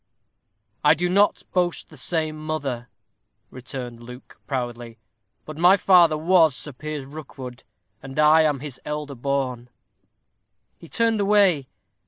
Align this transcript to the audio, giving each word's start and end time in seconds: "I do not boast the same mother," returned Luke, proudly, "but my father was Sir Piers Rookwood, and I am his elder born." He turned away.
"I 0.83 0.95
do 0.95 1.07
not 1.09 1.43
boast 1.53 1.89
the 1.91 1.95
same 1.95 2.35
mother," 2.43 2.89
returned 3.51 4.01
Luke, 4.01 4.39
proudly, 4.47 4.97
"but 5.45 5.59
my 5.59 5.77
father 5.77 6.17
was 6.17 6.55
Sir 6.55 6.73
Piers 6.73 7.05
Rookwood, 7.05 7.63
and 8.01 8.17
I 8.17 8.41
am 8.41 8.61
his 8.61 8.81
elder 8.83 9.13
born." 9.13 9.69
He 10.79 10.89
turned 10.89 11.21
away. 11.21 11.67